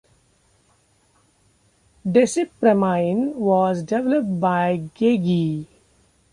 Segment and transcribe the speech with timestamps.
[2.03, 5.67] Desipramine was developed by Geigy.